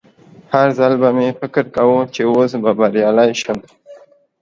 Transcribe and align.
هر 0.53 0.67
ځل 0.79 0.93
به 1.01 1.09
مې 1.17 1.29
فکر 1.39 1.63
کاوه 1.75 2.01
چې 2.13 2.21
اوس 2.31 2.51
به 2.63 2.71
بریالی 2.79 3.31
شم 3.41 3.59